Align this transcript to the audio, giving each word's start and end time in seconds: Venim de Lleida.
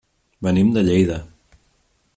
Venim 0.47 0.71
de 0.77 0.85
Lleida. 0.87 1.19